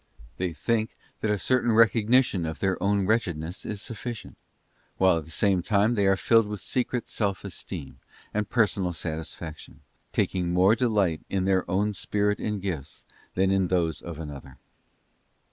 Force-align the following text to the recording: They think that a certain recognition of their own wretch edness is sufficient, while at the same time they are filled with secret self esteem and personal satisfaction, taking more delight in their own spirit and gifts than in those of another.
They 0.37 0.51
think 0.51 0.95
that 1.19 1.29
a 1.29 1.37
certain 1.37 1.73
recognition 1.73 2.47
of 2.47 2.59
their 2.59 2.81
own 2.81 3.05
wretch 3.05 3.25
edness 3.25 3.67
is 3.67 3.83
sufficient, 3.83 4.35
while 4.97 5.19
at 5.19 5.25
the 5.25 5.29
same 5.29 5.61
time 5.61 5.93
they 5.93 6.07
are 6.07 6.15
filled 6.15 6.47
with 6.47 6.59
secret 6.59 7.07
self 7.07 7.43
esteem 7.43 7.99
and 8.33 8.49
personal 8.49 8.93
satisfaction, 8.93 9.81
taking 10.11 10.49
more 10.49 10.73
delight 10.75 11.21
in 11.29 11.45
their 11.45 11.69
own 11.69 11.93
spirit 11.93 12.39
and 12.39 12.63
gifts 12.63 13.05
than 13.35 13.51
in 13.51 13.67
those 13.67 14.01
of 14.01 14.17
another. 14.17 14.57